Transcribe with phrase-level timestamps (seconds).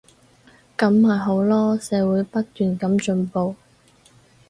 [0.75, 3.55] 噉咪好囉，社會不斷噉進步